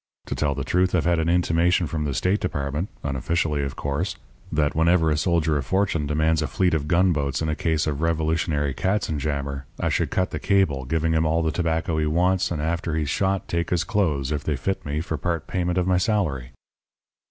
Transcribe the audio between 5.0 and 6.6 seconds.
a soldier of fortune demands a